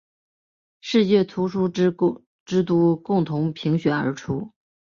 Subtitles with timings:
[0.79, 1.91] 世界图书之
[2.63, 4.51] 都共同评选而出。